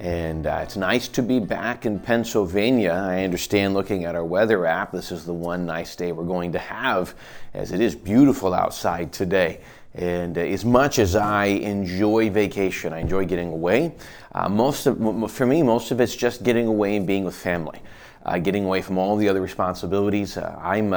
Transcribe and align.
And 0.00 0.46
uh, 0.46 0.60
it's 0.62 0.76
nice 0.76 1.08
to 1.08 1.22
be 1.22 1.40
back 1.40 1.84
in 1.84 2.00
Pennsylvania. 2.00 2.92
I 2.92 3.22
understand 3.22 3.74
looking 3.74 4.06
at 4.06 4.14
our 4.14 4.24
weather 4.24 4.64
app, 4.64 4.92
this 4.92 5.12
is 5.12 5.26
the 5.26 5.34
one 5.34 5.66
nice 5.66 5.94
day 5.94 6.10
we're 6.10 6.24
going 6.24 6.52
to 6.52 6.58
have, 6.58 7.14
as 7.52 7.70
it 7.70 7.82
is 7.82 7.94
beautiful 7.94 8.54
outside 8.54 9.12
today. 9.12 9.60
And 9.92 10.38
uh, 10.38 10.40
as 10.40 10.64
much 10.64 10.98
as 10.98 11.16
I 11.16 11.44
enjoy 11.44 12.30
vacation, 12.30 12.94
I 12.94 13.00
enjoy 13.00 13.26
getting 13.26 13.52
away. 13.52 13.94
Uh, 14.32 14.48
most 14.48 14.86
of, 14.86 15.30
for 15.30 15.44
me, 15.44 15.62
most 15.62 15.90
of 15.90 16.00
it's 16.00 16.16
just 16.16 16.44
getting 16.44 16.66
away 16.66 16.96
and 16.96 17.06
being 17.06 17.24
with 17.24 17.36
family, 17.36 17.82
uh, 18.24 18.38
getting 18.38 18.64
away 18.64 18.80
from 18.80 18.96
all 18.96 19.16
the 19.16 19.28
other 19.28 19.42
responsibilities. 19.42 20.38
Uh, 20.38 20.58
I'm 20.62 20.94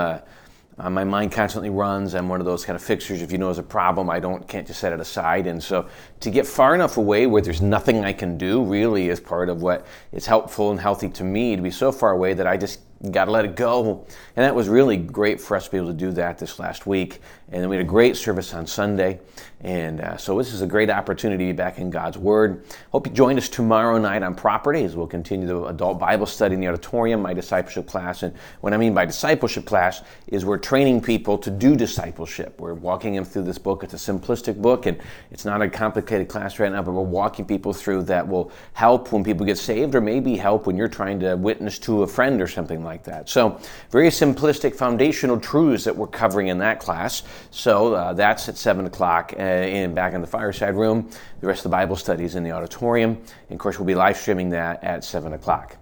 uh, 0.77 0.89
my 0.89 1.03
mind 1.03 1.31
constantly 1.31 1.69
runs. 1.69 2.15
I'm 2.15 2.29
one 2.29 2.39
of 2.39 2.45
those 2.45 2.65
kind 2.65 2.75
of 2.75 2.81
fixers. 2.81 3.21
If 3.21 3.31
you 3.31 3.37
know 3.37 3.45
there's 3.45 3.59
a 3.59 3.63
problem, 3.63 4.09
I 4.09 4.19
don't 4.19 4.47
can't 4.47 4.65
just 4.65 4.79
set 4.79 4.91
it 4.91 4.99
aside. 4.99 5.45
And 5.45 5.61
so 5.61 5.87
to 6.21 6.31
get 6.31 6.47
far 6.47 6.73
enough 6.73 6.97
away 6.97 7.27
where 7.27 7.41
there's 7.41 7.61
nothing 7.61 8.03
I 8.03 8.13
can 8.13 8.37
do 8.37 8.63
really 8.63 9.09
is 9.09 9.19
part 9.19 9.49
of 9.49 9.61
what 9.61 9.85
is 10.11 10.25
helpful 10.25 10.71
and 10.71 10.79
healthy 10.79 11.09
to 11.09 11.23
me 11.23 11.55
to 11.55 11.61
be 11.61 11.71
so 11.71 11.91
far 11.91 12.11
away 12.11 12.33
that 12.33 12.47
I 12.47 12.57
just 12.57 12.79
got 13.11 13.25
to 13.25 13.31
let 13.31 13.45
it 13.45 13.55
go. 13.55 14.05
And 14.35 14.45
that 14.45 14.55
was 14.55 14.69
really 14.69 14.97
great 14.97 15.41
for 15.41 15.57
us 15.57 15.65
to 15.65 15.71
be 15.71 15.77
able 15.77 15.87
to 15.87 15.93
do 15.93 16.11
that 16.13 16.37
this 16.37 16.59
last 16.59 16.87
week. 16.87 17.21
And 17.51 17.69
we 17.69 17.75
had 17.75 17.85
a 17.85 17.87
great 17.87 18.15
service 18.15 18.53
on 18.53 18.65
Sunday. 18.65 19.19
And 19.63 20.01
uh, 20.01 20.17
so 20.17 20.37
this 20.37 20.53
is 20.53 20.61
a 20.61 20.67
great 20.67 20.89
opportunity 20.89 21.45
to 21.45 21.53
be 21.53 21.55
back 21.55 21.77
in 21.77 21.89
God's 21.89 22.17
Word. 22.17 22.65
Hope 22.91 23.07
you 23.07 23.13
join 23.13 23.37
us 23.37 23.47
tomorrow 23.47 23.97
night 23.97 24.21
on 24.21 24.35
property 24.35 24.83
as 24.83 24.95
we'll 24.95 25.07
continue 25.07 25.47
the 25.47 25.65
adult 25.65 25.99
Bible 25.99 26.25
study 26.25 26.55
in 26.55 26.59
the 26.59 26.67
auditorium, 26.67 27.21
my 27.21 27.33
discipleship 27.33 27.87
class. 27.87 28.23
And 28.23 28.35
what 28.59 28.73
I 28.73 28.77
mean 28.77 28.93
by 28.93 29.05
discipleship 29.05 29.65
class 29.65 30.01
is 30.27 30.43
we're 30.43 30.57
training 30.57 31.01
people 31.01 31.37
to 31.37 31.49
do 31.49 31.77
discipleship. 31.77 32.59
We're 32.59 32.73
walking 32.73 33.15
them 33.15 33.23
through 33.23 33.43
this 33.43 33.57
book. 33.57 33.85
It's 33.85 33.93
a 33.93 34.13
simplistic 34.13 34.61
book 34.61 34.85
and 34.85 34.99
it's 35.31 35.45
not 35.45 35.61
a 35.61 35.69
complicated 35.69 36.27
class 36.27 36.59
right 36.59 36.71
now, 36.71 36.81
but 36.81 36.91
we're 36.91 37.01
walking 37.01 37.45
people 37.45 37.71
through 37.71 38.03
that 38.03 38.27
will 38.27 38.51
help 38.73 39.13
when 39.13 39.23
people 39.23 39.45
get 39.45 39.57
saved 39.57 39.95
or 39.95 40.01
maybe 40.01 40.35
help 40.35 40.67
when 40.67 40.75
you're 40.75 40.89
trying 40.89 41.21
to 41.21 41.35
witness 41.37 41.79
to 41.79 42.03
a 42.03 42.07
friend 42.07 42.41
or 42.41 42.47
something 42.47 42.83
like 42.83 42.92
that. 43.01 43.27
So, 43.29 43.59
very 43.89 44.09
simplistic 44.09 44.75
foundational 44.75 45.39
truths 45.39 45.85
that 45.85 45.95
we're 45.95 46.05
covering 46.05 46.49
in 46.49 46.59
that 46.59 46.79
class. 46.79 47.23
So, 47.49 47.95
uh, 47.95 48.13
that's 48.13 48.47
at 48.47 48.57
7 48.57 48.85
o'clock. 48.85 49.33
Uh, 49.37 49.41
in 49.41 49.95
back 49.95 50.13
in 50.13 50.21
the 50.21 50.27
fireside 50.27 50.75
room. 50.75 51.09
The 51.41 51.47
rest 51.47 51.59
of 51.59 51.63
the 51.63 51.75
Bible 51.75 51.95
studies 51.95 52.35
in 52.35 52.43
the 52.43 52.51
auditorium. 52.51 53.11
And 53.49 53.51
of 53.51 53.57
course, 53.57 53.79
we'll 53.79 53.87
be 53.87 53.95
live 53.95 54.17
streaming 54.17 54.49
that 54.51 54.83
at 54.83 55.03
7 55.03 55.33
o'clock. 55.33 55.77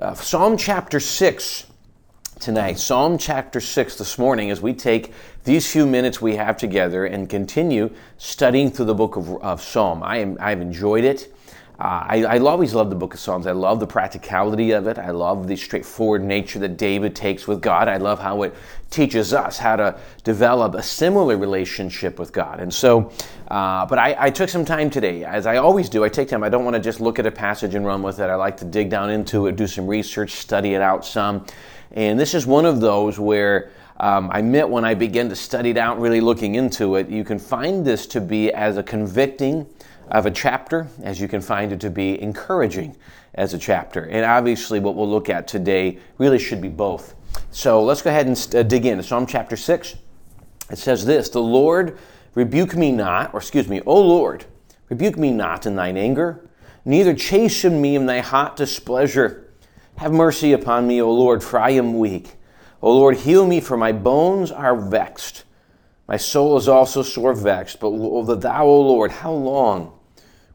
Uh, 0.00 0.14
Psalm 0.14 0.56
chapter 0.56 1.00
6 1.00 1.66
tonight. 2.40 2.78
Psalm 2.78 3.18
chapter 3.18 3.60
6 3.60 3.98
this 3.98 4.18
morning 4.18 4.50
as 4.50 4.62
we 4.62 4.72
take 4.72 5.12
these 5.44 5.70
few 5.70 5.86
minutes 5.86 6.22
we 6.22 6.36
have 6.36 6.56
together 6.56 7.04
and 7.04 7.28
continue 7.28 7.90
studying 8.16 8.70
through 8.70 8.86
the 8.86 8.94
book 8.94 9.16
of, 9.16 9.30
of 9.42 9.62
Psalm. 9.62 10.02
I 10.02 10.18
am, 10.18 10.38
I've 10.40 10.60
enjoyed 10.60 11.04
it. 11.04 11.34
Uh, 11.80 12.04
I, 12.08 12.24
I, 12.24 12.38
always 12.40 12.74
love 12.74 12.90
the 12.90 12.96
book 12.96 13.14
of 13.14 13.20
Psalms. 13.20 13.46
I 13.46 13.52
love 13.52 13.80
the 13.80 13.86
practicality 13.86 14.72
of 14.72 14.86
it. 14.86 14.98
I 14.98 15.12
love 15.12 15.48
the 15.48 15.56
straightforward 15.56 16.22
nature 16.22 16.58
that 16.58 16.76
David 16.76 17.16
takes 17.16 17.48
with 17.48 17.62
God. 17.62 17.88
I 17.88 17.96
love 17.96 18.18
how 18.18 18.42
it 18.42 18.54
teaches 18.90 19.32
us 19.32 19.56
how 19.56 19.76
to 19.76 19.98
develop 20.22 20.74
a 20.74 20.82
similar 20.82 21.38
relationship 21.38 22.18
with 22.18 22.34
God. 22.34 22.60
And 22.60 22.74
so, 22.74 23.10
uh, 23.48 23.86
but 23.86 23.98
I, 23.98 24.14
I, 24.18 24.30
took 24.30 24.50
some 24.50 24.66
time 24.66 24.90
today, 24.90 25.24
as 25.24 25.46
I 25.46 25.56
always 25.56 25.88
do. 25.88 26.04
I 26.04 26.10
take 26.10 26.28
time. 26.28 26.42
I 26.42 26.50
don't 26.50 26.64
want 26.64 26.76
to 26.76 26.82
just 26.82 27.00
look 27.00 27.18
at 27.18 27.24
a 27.24 27.30
passage 27.30 27.74
and 27.74 27.86
run 27.86 28.02
with 28.02 28.20
it. 28.20 28.28
I 28.28 28.34
like 28.34 28.58
to 28.58 28.66
dig 28.66 28.90
down 28.90 29.08
into 29.08 29.46
it, 29.46 29.56
do 29.56 29.66
some 29.66 29.86
research, 29.86 30.32
study 30.32 30.74
it 30.74 30.82
out 30.82 31.06
some. 31.06 31.46
And 31.92 32.20
this 32.20 32.34
is 32.34 32.46
one 32.46 32.66
of 32.66 32.82
those 32.82 33.18
where 33.18 33.70
um, 33.96 34.28
I 34.30 34.42
met 34.42 34.68
when 34.68 34.84
I 34.84 34.92
began 34.92 35.30
to 35.30 35.36
study 35.36 35.70
it 35.70 35.78
out, 35.78 35.98
really 35.98 36.20
looking 36.20 36.56
into 36.56 36.96
it. 36.96 37.08
You 37.08 37.24
can 37.24 37.38
find 37.38 37.86
this 37.86 38.06
to 38.08 38.20
be 38.20 38.52
as 38.52 38.76
a 38.76 38.82
convicting 38.82 39.66
of 40.10 40.26
a 40.26 40.30
chapter 40.30 40.88
as 41.02 41.20
you 41.20 41.28
can 41.28 41.40
find 41.40 41.72
it 41.72 41.80
to 41.80 41.90
be 41.90 42.20
encouraging 42.20 42.96
as 43.34 43.54
a 43.54 43.58
chapter. 43.58 44.04
And 44.04 44.24
obviously, 44.24 44.80
what 44.80 44.96
we'll 44.96 45.08
look 45.08 45.30
at 45.30 45.46
today 45.46 45.98
really 46.18 46.38
should 46.38 46.60
be 46.60 46.68
both. 46.68 47.14
So 47.50 47.82
let's 47.82 48.02
go 48.02 48.10
ahead 48.10 48.26
and 48.26 48.54
uh, 48.54 48.62
dig 48.62 48.86
in. 48.86 49.02
Psalm 49.02 49.26
chapter 49.26 49.56
6. 49.56 49.96
It 50.70 50.78
says 50.78 51.04
this 51.04 51.28
The 51.28 51.40
Lord 51.40 51.98
rebuke 52.34 52.76
me 52.76 52.92
not, 52.92 53.34
or 53.34 53.40
excuse 53.40 53.68
me, 53.68 53.80
O 53.86 54.00
Lord, 54.00 54.44
rebuke 54.88 55.16
me 55.16 55.32
not 55.32 55.66
in 55.66 55.76
thine 55.76 55.96
anger, 55.96 56.48
neither 56.84 57.14
chasten 57.14 57.80
me 57.80 57.96
in 57.96 58.06
thy 58.06 58.20
hot 58.20 58.56
displeasure. 58.56 59.52
Have 59.96 60.12
mercy 60.12 60.52
upon 60.52 60.86
me, 60.86 61.02
O 61.02 61.12
Lord, 61.12 61.42
for 61.42 61.60
I 61.60 61.70
am 61.70 61.98
weak. 61.98 62.34
O 62.82 62.96
Lord, 62.96 63.18
heal 63.18 63.46
me, 63.46 63.60
for 63.60 63.76
my 63.76 63.92
bones 63.92 64.50
are 64.50 64.74
vexed. 64.74 65.44
My 66.08 66.16
soul 66.16 66.56
is 66.56 66.68
also 66.68 67.02
sore 67.02 67.34
vexed. 67.34 67.78
But 67.78 67.88
O 67.88 68.24
thou, 68.24 68.64
O 68.64 68.80
Lord, 68.80 69.12
how 69.12 69.32
long? 69.32 69.99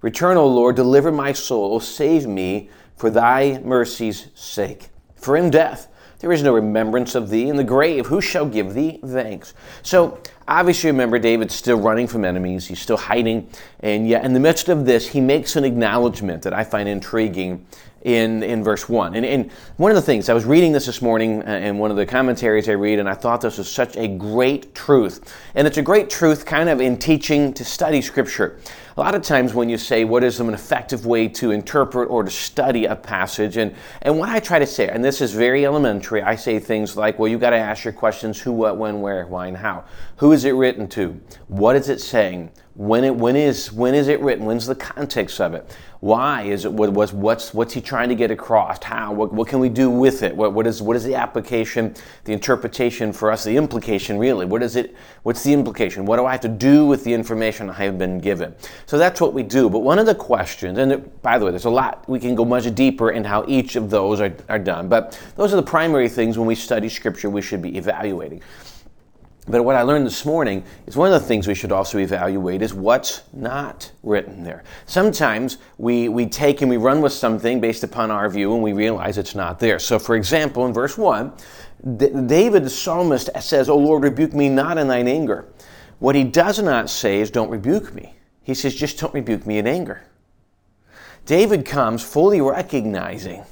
Return, 0.02 0.38
O 0.38 0.48
Lord, 0.48 0.76
deliver 0.76 1.12
my 1.12 1.32
soul, 1.32 1.76
O 1.76 1.80
save 1.80 2.28
me 2.28 2.70
for 2.96 3.10
thy 3.10 3.60
mercy's 3.60 4.28
sake. 4.36 4.90
For 5.16 5.36
in 5.36 5.50
death 5.50 5.88
there 6.20 6.32
is 6.32 6.44
no 6.44 6.54
remembrance 6.54 7.14
of 7.14 7.30
thee. 7.30 7.50
In 7.50 7.56
the 7.56 7.64
grave, 7.64 8.08
who 8.08 8.22
shall 8.22 8.46
give 8.46 8.74
thee 8.74 9.00
thanks? 9.06 9.54
So, 9.84 10.20
obviously, 10.48 10.90
remember, 10.90 11.20
David's 11.20 11.54
still 11.54 11.78
running 11.78 12.08
from 12.08 12.26
enemies. 12.26 12.66
He's 12.66 12.82
still 12.82 12.98
hiding. 12.98 13.50
And 13.82 14.08
yet, 14.08 14.26
in 14.26 14.34
the 14.34 14.40
midst 14.40 14.70
of 14.70 14.86
this, 14.86 15.08
he 15.08 15.22
makes 15.22 15.56
an 15.56 15.66
acknowledgement 15.66 16.44
that 16.44 16.54
I 16.54 16.64
find 16.64 16.88
intriguing 16.88 17.66
in, 18.02 18.44
in 18.44 18.64
verse 18.64 18.88
1. 18.88 19.16
And, 19.16 19.26
and 19.26 19.52
one 19.78 19.92
of 19.92 19.96
the 19.96 20.02
things, 20.02 20.30
I 20.30 20.34
was 20.34 20.46
reading 20.46 20.72
this 20.72 20.86
this 20.86 21.02
morning 21.02 21.46
uh, 21.48 21.52
in 21.52 21.80
one 21.80 21.92
of 21.92 21.98
the 21.98 22.06
commentaries 22.06 22.70
I 22.70 22.74
read, 22.74 23.00
and 23.00 23.10
I 23.10 23.14
thought 23.14 23.42
this 23.42 23.58
was 23.58 23.70
such 23.70 23.98
a 23.98 24.08
great 24.08 24.74
truth. 24.74 25.36
And 25.56 25.68
it's 25.68 25.78
a 25.78 25.82
great 25.82 26.10
truth 26.10 26.46
kind 26.46 26.70
of 26.70 26.80
in 26.80 26.98
teaching 26.98 27.54
to 27.54 27.66
study 27.66 28.02
Scripture. 28.02 28.60
A 28.98 29.02
lot 29.02 29.14
of 29.14 29.24
times 29.24 29.54
when 29.54 29.68
you 29.68 29.78
say, 29.78 30.06
what 30.06 30.24
is 30.24 30.40
an 30.40 30.54
effective 30.54 31.06
way 31.06 31.28
to 31.28 31.52
interpret 31.52 32.10
or 32.10 32.24
to 32.24 32.32
study 32.32 32.86
a 32.86 32.96
passage, 32.96 33.58
and, 33.58 33.76
and 34.02 34.18
what 34.18 34.30
I 34.30 34.40
try 34.40 34.58
to 34.58 34.66
say, 34.66 34.88
and 34.88 35.04
this 35.04 35.20
is 35.20 35.34
very 35.34 35.66
elementary, 35.66 36.22
I 36.22 36.38
say 36.38 36.60
things 36.60 36.96
like, 36.96 37.20
well, 37.20 37.28
you 37.28 37.38
got 37.38 37.50
to 37.50 37.58
ask 37.58 37.84
your 37.84 37.92
questions 37.92 38.40
who, 38.40 38.54
what, 38.54 38.78
when, 38.78 39.02
where, 39.02 39.26
why, 39.26 39.48
and 39.48 39.58
how. 39.58 39.84
Who 40.18 40.32
is 40.32 40.46
it 40.46 40.52
written 40.52 40.88
to? 40.90 41.20
What 41.50 41.76
is 41.76 41.90
it 41.90 42.00
saying? 42.00 42.52
When 42.76 43.04
it 43.04 43.14
when 43.14 43.36
is 43.36 43.72
when 43.72 43.94
is 43.94 44.08
it 44.08 44.22
written? 44.22 44.46
When's 44.46 44.66
the 44.66 44.76
context 44.76 45.42
of 45.42 45.54
it? 45.54 45.78
Why 46.00 46.44
is 46.44 46.64
it 46.64 46.72
what 46.72 46.92
what's 46.94 47.12
what's, 47.12 47.54
what's 47.54 47.74
he 47.74 47.82
trying 47.82 48.08
to 48.10 48.16
get 48.16 48.32
across? 48.32 48.82
How? 48.82 49.12
What, 49.12 49.34
what 49.34 49.50
can 49.50 49.60
we 49.60 49.68
do 49.68 49.90
with 49.90 50.24
it? 50.24 50.34
What, 50.34 50.54
what 50.54 50.68
is 50.68 50.82
what 50.82 50.96
is 50.96 51.04
the 51.04 51.16
application, 51.16 51.96
the 52.24 52.32
interpretation 52.32 53.12
for 53.12 53.30
us, 53.30 53.44
the 53.44 53.58
implication 53.58 54.18
really? 54.18 54.46
What 54.46 54.64
is 54.64 54.78
it? 54.78 54.96
What's 55.24 55.44
the 55.44 55.52
implication? 55.52 56.06
What 56.06 56.16
do 56.16 56.26
I 56.26 56.32
have 56.32 56.42
to 56.42 56.48
do 56.48 56.86
with 56.86 57.04
the 57.04 57.14
information 57.14 57.70
I 57.70 57.84
have 57.84 57.98
been 57.98 58.20
given? 58.20 58.56
So 58.86 58.98
that's 58.98 59.20
what 59.20 59.34
we 59.34 59.44
do. 59.44 59.70
But 59.70 59.80
one 59.80 60.00
of 60.00 60.06
the 60.06 60.16
questions, 60.16 60.78
and 60.78 60.94
it, 60.94 61.22
by 61.22 61.38
the 61.38 61.44
way, 61.44 61.52
there's 61.52 61.66
a 61.66 61.70
lot 61.70 62.08
we 62.08 62.20
can 62.20 62.36
go 62.36 62.46
much 62.46 62.74
deeper 62.74 63.12
in 63.12 63.26
how 63.26 63.44
each 63.50 63.76
of 63.76 63.90
those 63.90 64.22
are, 64.22 64.34
are 64.48 64.60
done. 64.60 64.88
But 64.88 65.20
those 65.36 65.52
are 65.52 65.58
the 65.58 65.64
primary 65.64 66.08
things 66.08 66.38
when 66.38 66.48
we 66.48 66.56
study 66.56 66.88
scripture 66.88 67.30
we 67.30 67.42
should 67.42 67.62
be 67.62 67.78
evaluating. 67.78 68.42
But 69.48 69.64
what 69.64 69.76
I 69.76 69.84
learned 69.84 70.08
this 70.08 70.26
morning 70.26 70.64
is 70.88 70.98
one 70.98 71.14
of 71.14 71.22
the 71.22 71.28
things 71.28 71.48
we 71.48 71.54
should 71.54 71.72
also 71.72 72.00
evaluate 72.00 72.64
is 72.64 72.74
what's 72.74 73.22
not 73.32 73.92
written 74.02 74.44
there. 74.44 74.64
Sometimes 74.88 75.60
we, 75.78 76.10
we 76.10 76.26
take 76.26 76.62
and 76.62 76.70
we 76.70 76.78
run 76.78 77.00
with 77.00 77.14
something 77.14 77.62
based 77.62 77.84
upon 77.84 78.10
our 78.10 78.28
view 78.28 78.56
and 78.56 78.64
we 78.64 78.74
realize 78.74 79.20
it's 79.20 79.36
not 79.36 79.60
there. 79.60 79.78
So, 79.78 80.00
for 80.00 80.16
example, 80.16 80.66
in 80.66 80.74
verse 80.74 80.98
1, 80.98 81.32
David, 81.98 82.64
the 82.64 82.70
psalmist, 82.70 83.30
says, 83.40 83.70
O 83.70 83.78
Lord, 83.78 84.02
rebuke 84.02 84.34
me 84.34 84.50
not 84.50 84.80
in 84.80 84.88
thine 84.88 85.08
anger. 85.08 85.46
What 86.00 86.16
he 86.16 86.24
does 86.24 86.60
not 86.60 86.90
say 86.90 87.20
is, 87.20 87.30
Don't 87.30 87.52
rebuke 87.52 87.94
me. 87.94 88.16
He 88.42 88.56
says, 88.56 88.74
Just 88.74 89.00
don't 89.00 89.14
rebuke 89.14 89.46
me 89.46 89.60
in 89.60 89.68
anger. 89.68 90.02
David 91.26 91.66
comes 91.66 92.04
fully 92.04 92.42
recognizing 92.42 93.44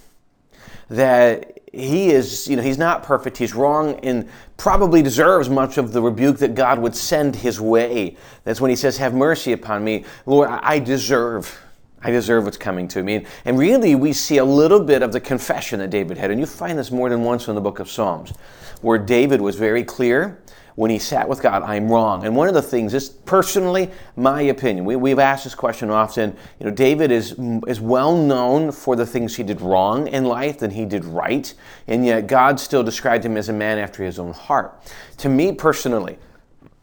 that 0.90 1.60
he 1.74 2.12
is, 2.12 2.48
you 2.48 2.56
know, 2.56 2.62
he's 2.62 2.78
not 2.78 3.02
perfect. 3.02 3.38
He's 3.38 3.56
wrong 3.56 4.00
and 4.04 4.30
probably 4.58 5.02
deserves 5.02 5.50
much 5.50 5.78
of 5.78 5.92
the 5.92 6.02
rebuke 6.02 6.38
that 6.38 6.54
God 6.54 6.80
would 6.80 6.96
send 6.96 7.36
his 7.36 7.60
way. 7.60 8.16
That's 8.44 8.62
when 8.62 8.70
he 8.70 8.76
says, 8.76 8.98
Have 8.98 9.14
mercy 9.14 9.54
upon 9.54 9.84
me. 9.84 10.06
Lord, 10.26 10.50
I 10.50 10.80
deserve. 10.80 11.60
I 12.06 12.12
deserve 12.12 12.44
what's 12.44 12.58
coming 12.58 12.88
to 12.90 13.02
me. 13.02 13.26
And 13.46 13.58
really, 13.58 13.96
we 13.96 14.12
see 14.14 14.38
a 14.38 14.46
little 14.46 14.82
bit 14.82 15.02
of 15.02 15.14
the 15.14 15.22
confession 15.22 15.80
that 15.80 15.90
David 15.90 16.18
had. 16.18 16.32
And 16.32 16.40
you 16.40 16.46
find 16.46 16.78
this 16.78 16.92
more 16.92 17.10
than 17.10 17.24
once 17.24 17.48
in 17.48 17.56
the 17.56 17.62
book 17.62 17.80
of 17.80 17.90
Psalms, 17.90 18.34
where 18.82 18.98
David 18.98 19.42
was 19.42 19.56
very 19.56 19.84
clear 19.86 20.38
when 20.76 20.90
he 20.90 20.98
sat 21.00 21.28
with 21.30 21.42
God, 21.42 21.64
I'm 21.64 21.90
wrong. 21.90 22.26
And 22.26 22.36
one 22.36 22.48
of 22.48 22.54
the 22.54 22.62
things 22.62 22.94
is 22.94 23.10
personally 23.10 23.92
my 24.16 24.42
opinion. 24.42 24.86
We, 24.86 24.96
we've 24.96 25.20
asked 25.20 25.44
this 25.44 25.56
question 25.56 25.90
often. 25.90 26.36
You 26.60 26.66
know, 26.66 26.72
David 26.72 27.12
is, 27.12 27.36
is 27.68 27.80
well 27.80 28.18
known 28.18 28.72
for 28.72 28.96
the 28.96 29.06
things 29.06 29.36
he 29.36 29.44
did 29.44 29.62
wrong 29.62 30.08
in 30.08 30.26
life 30.26 30.60
than 30.60 30.72
he 30.72 30.86
did 30.86 31.06
right. 31.06 31.54
And 31.88 32.06
yet 32.06 32.28
God 32.28 32.60
still 32.60 32.84
described 32.84 33.24
him 33.26 33.38
as 33.38 33.50
a 33.50 33.54
man 33.54 33.78
after 33.78 34.04
his 34.04 34.18
own 34.18 34.34
heart. 34.34 34.82
To 35.18 35.30
me 35.30 35.52
personally, 35.52 36.18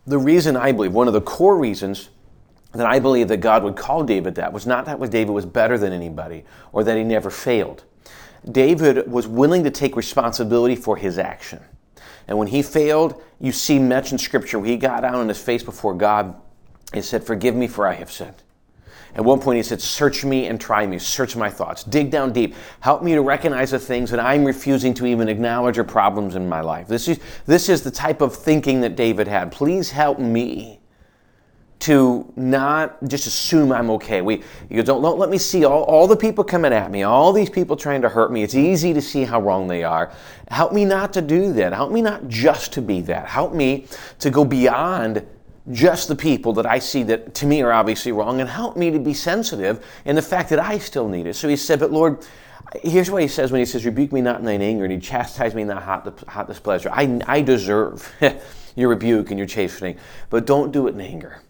the 0.07 0.19
reason 0.19 0.57
I 0.57 0.73
believe, 0.73 0.93
one 0.93 1.09
of 1.09 1.15
the 1.15 1.21
core 1.21 1.59
reasons 1.59 2.11
that 2.73 2.87
I 2.87 3.01
believe 3.01 3.29
that 3.29 3.39
God 3.39 3.65
would 3.65 3.77
call 3.77 4.05
David 4.05 4.37
that 4.37 4.53
was 4.53 4.67
not 4.67 4.85
that 4.87 4.99
David 5.11 5.33
was 5.33 5.45
better 5.45 5.77
than 5.77 5.93
anybody 5.93 6.45
or 6.73 6.85
that 6.85 6.97
he 6.97 7.03
never 7.03 7.31
failed. 7.31 7.85
David 8.51 9.11
was 9.11 9.27
willing 9.27 9.65
to 9.65 9.71
take 9.71 9.97
responsibility 9.97 10.77
for 10.77 10.97
his 10.97 11.19
action. 11.19 11.61
And 12.31 12.39
when 12.39 12.49
he 12.49 12.63
failed, 12.63 13.21
you 13.41 13.51
see 13.51 13.81
mentioned 13.81 14.21
scripture 14.21 14.61
where 14.61 14.71
he 14.71 14.77
got 14.77 15.01
down 15.01 15.17
on 15.17 15.29
his 15.29 15.43
face 15.43 15.65
before 15.65 15.95
God 15.95 16.41
and 16.95 17.05
said, 17.05 17.25
Forgive 17.25 17.57
me 17.57 17.67
for 17.67 17.89
I 17.89 17.95
have 17.95 18.11
sinned. 18.11 18.45
At 19.17 19.25
one 19.25 19.41
point, 19.41 19.57
he 19.57 19.65
said, 19.65 19.83
Search 19.83 20.25
me 20.25 20.47
and 20.47 20.61
try 20.61 20.87
me, 20.87 21.01
search 21.01 21.35
my 21.35 21.51
thoughts, 21.51 21.83
dig 21.83 22.13
down 22.13 22.33
deep, 22.33 22.55
help 22.79 23.03
me 23.03 23.15
to 23.15 23.21
recognize 23.21 23.73
the 23.73 23.81
things 23.81 24.13
that 24.13 24.21
I'm 24.21 24.45
refusing 24.45 24.95
to 24.95 25.07
even 25.07 25.29
acknowledge 25.29 25.77
are 25.79 25.85
problems 25.85 26.37
in 26.37 26.49
my 26.49 26.61
life. 26.61 26.87
This 26.87 27.09
is, 27.09 27.19
this 27.47 27.69
is 27.69 27.83
the 27.83 27.91
type 27.91 28.21
of 28.21 28.33
thinking 28.35 28.81
that 28.83 28.95
David 28.95 29.27
had. 29.27 29.51
Please 29.51 29.91
help 29.91 30.21
me 30.21 30.80
to 31.81 32.31
not 32.37 33.03
just 33.09 33.27
assume 33.27 33.73
I'm 33.73 33.91
okay. 33.91 34.21
We, 34.21 34.43
you 34.69 34.83
don't, 34.83 35.01
don't 35.01 35.19
let 35.19 35.31
me 35.31 35.39
see 35.39 35.65
all, 35.65 35.83
all 35.85 36.07
the 36.07 36.17
people 36.17 36.45
coming 36.45 36.75
at 36.75 36.91
me, 36.91 37.05
all 37.05 37.33
these 37.33 37.49
people 37.49 37.75
trying 37.75 38.03
to 38.03 38.09
hurt 38.09 38.31
me. 38.31 38.43
It's 38.43 38.55
easy 38.55 38.93
to 38.93 39.01
see 39.01 39.25
how 39.25 39.41
wrong 39.41 39.67
they 39.67 39.83
are. 39.83 40.13
Help 40.49 40.75
me 40.75 40.85
not 40.85 41.15
to 41.15 41.23
do 41.23 41.55
that. 41.55 41.73
Help 41.73 41.91
me 41.91 42.03
not 42.03 42.29
just 42.29 42.75
to 42.75 42.83
be 42.83 43.01
that. 43.03 43.27
Help 43.27 43.55
me 43.55 43.87
to 44.19 44.31
go 44.31 44.45
beyond 44.45 45.27
just 45.73 46.09
the 46.09 46.17
people 46.17 46.53
that 46.55 46.67
I 46.67 46.79
see 46.79 47.03
that 47.05 47.35
to 47.37 47.47
me 47.47 47.63
are 47.63 47.73
obviously 47.73 48.13
wrong 48.13 48.41
and 48.41 48.49
help 48.49 48.77
me 48.77 48.91
to 48.91 48.99
be 48.99 49.15
sensitive 49.15 49.85
in 50.05 50.17
the 50.17 50.23
fact 50.23 50.51
that 50.51 50.59
I 50.59 50.79
still 50.79 51.09
need 51.09 51.27
it. 51.27 51.35
So 51.35 51.49
he 51.49 51.57
said, 51.57 51.81
But 51.81 51.93
Lord, 51.93 52.27
here's 52.83 53.11
what 53.11 53.23
he 53.23 53.29
says 53.29 53.53
when 53.53 53.61
he 53.61 53.65
says, 53.65 53.87
Rebuke 53.87 54.13
me 54.13 54.21
not 54.21 54.41
in 54.41 54.45
thine 54.45 54.61
anger, 54.61 54.85
and 54.85 54.93
he 54.93 54.99
chastise 54.99 55.55
me 55.55 55.63
in 55.63 55.69
thy 55.69 55.81
hot, 55.81 56.23
hot 56.29 56.47
displeasure. 56.47 56.91
I, 56.93 57.21
I 57.27 57.41
deserve 57.41 58.13
your 58.77 58.91
rebuke 58.91 59.31
and 59.31 59.39
your 59.39 59.47
chastening, 59.47 59.97
but 60.29 60.45
don't 60.45 60.73
do 60.73 60.87
it 60.87 60.95
in 60.95 61.01
anger 61.01 61.41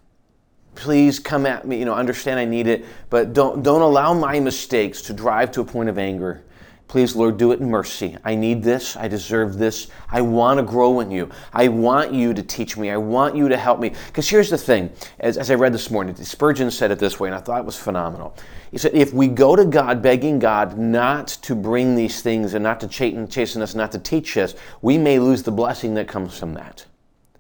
please 0.81 1.19
come 1.19 1.45
at 1.45 1.67
me 1.67 1.79
you 1.79 1.85
know 1.85 1.95
understand 1.95 2.41
i 2.41 2.45
need 2.45 2.67
it 2.67 2.87
but 3.11 3.35
don't 3.35 3.63
don't 3.63 3.83
allow 3.83 4.15
my 4.15 4.41
mistakes 4.41 5.03
to 5.03 5.13
drive 5.13 5.53
to 5.53 5.61
a 5.61 5.65
point 5.65 5.89
of 5.89 5.99
anger. 5.99 6.43
Please 6.89 7.15
lord 7.15 7.37
do 7.37 7.53
it 7.53 7.61
in 7.61 7.71
mercy. 7.71 8.17
I 8.25 8.35
need 8.35 8.65
this. 8.65 8.97
I 8.97 9.07
deserve 9.07 9.59
this. 9.59 9.89
I 10.11 10.23
want 10.23 10.59
to 10.59 10.65
grow 10.65 10.99
in 10.99 11.13
you. 11.13 11.31
I 11.53 11.69
want 11.69 12.13
you 12.13 12.35
to 12.35 12.43
teach 12.43 12.77
me. 12.77 12.91
I 12.91 12.97
want 12.97 13.37
you 13.37 13.49
to 13.49 13.57
help 13.57 13.79
me. 13.79 13.93
Because 14.09 14.29
here's 14.29 14.51
the 14.51 14.59
thing. 14.59 14.91
As, 15.21 15.37
as 15.37 15.53
i 15.53 15.55
read 15.55 15.73
this 15.73 15.89
morning 15.91 16.17
spurgeon 16.17 16.71
said 16.71 16.91
it 16.91 16.99
this 16.99 17.21
way 17.21 17.29
and 17.29 17.37
i 17.37 17.41
thought 17.41 17.61
it 17.61 17.65
was 17.65 17.77
phenomenal. 17.77 18.37
He 18.71 18.79
said 18.79 18.95
if 18.95 19.13
we 19.13 19.29
go 19.29 19.55
to 19.55 19.65
god 19.65 20.03
begging 20.03 20.39
god 20.39 20.79
not 20.79 21.29
to 21.29 21.55
bring 21.55 21.95
these 21.95 22.23
things 22.23 22.55
and 22.55 22.63
not 22.63 22.81
to 22.81 22.89
chasten 22.89 23.63
us 23.63 23.75
not 23.75 23.93
to 23.93 23.99
teach 23.99 24.37
us 24.37 24.55
we 24.83 24.99
may 24.99 25.19
lose 25.19 25.43
the 25.43 25.53
blessing 25.53 25.95
that 25.95 26.09
comes 26.09 26.39
from 26.39 26.55
that. 26.55 26.87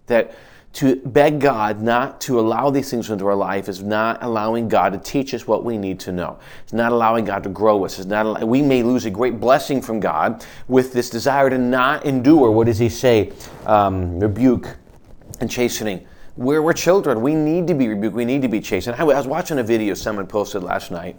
That 0.06 0.32
to 0.72 0.96
beg 0.96 1.40
God 1.40 1.82
not 1.82 2.20
to 2.22 2.38
allow 2.38 2.70
these 2.70 2.90
things 2.90 3.10
into 3.10 3.26
our 3.26 3.34
life 3.34 3.68
is 3.68 3.82
not 3.82 4.22
allowing 4.22 4.68
God 4.68 4.92
to 4.92 4.98
teach 4.98 5.34
us 5.34 5.46
what 5.46 5.64
we 5.64 5.76
need 5.76 5.98
to 6.00 6.12
know. 6.12 6.38
It's 6.62 6.72
not 6.72 6.92
allowing 6.92 7.24
God 7.24 7.42
to 7.42 7.48
grow 7.48 7.84
us. 7.84 7.98
It's 7.98 8.06
not. 8.06 8.46
We 8.46 8.62
may 8.62 8.84
lose 8.84 9.04
a 9.04 9.10
great 9.10 9.40
blessing 9.40 9.82
from 9.82 9.98
God 9.98 10.44
with 10.68 10.92
this 10.92 11.10
desire 11.10 11.50
to 11.50 11.58
not 11.58 12.06
endure. 12.06 12.52
What 12.52 12.66
does 12.66 12.78
He 12.78 12.88
say? 12.88 13.32
Um, 13.66 14.20
rebuke 14.20 14.76
and 15.40 15.50
chastening. 15.50 16.06
We're, 16.36 16.62
we're 16.62 16.72
children. 16.72 17.20
We 17.20 17.34
need 17.34 17.66
to 17.66 17.74
be 17.74 17.88
rebuked. 17.88 18.14
We 18.14 18.24
need 18.24 18.42
to 18.42 18.48
be 18.48 18.60
chastened. 18.60 18.96
I 18.96 19.04
was 19.04 19.26
watching 19.26 19.58
a 19.58 19.64
video 19.64 19.94
someone 19.94 20.26
posted 20.26 20.62
last 20.62 20.92
night. 20.92 21.16